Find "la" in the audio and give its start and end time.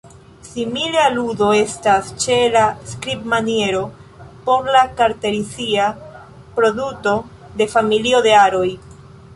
2.55-2.63, 4.77-4.83